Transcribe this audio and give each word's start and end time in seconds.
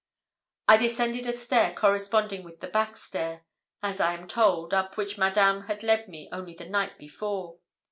I 0.67 0.77
descended 0.77 1.27
a 1.27 1.31
stair 1.31 1.75
corresponding 1.75 2.41
with 2.41 2.59
that 2.61 2.73
backstair, 2.73 3.41
as 3.83 4.01
I 4.01 4.15
am 4.15 4.27
told, 4.27 4.73
up 4.73 4.97
which 4.97 5.15
Madame 5.19 5.67
had 5.67 5.83
led 5.83 6.07
me 6.07 6.27
only 6.31 6.55
the 6.55 6.65
night 6.65 6.97
before. 6.97 7.59